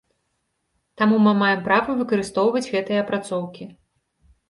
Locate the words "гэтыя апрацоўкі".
2.73-3.73